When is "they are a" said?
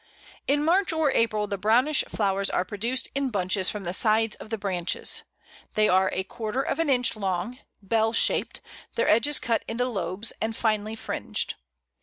5.75-6.23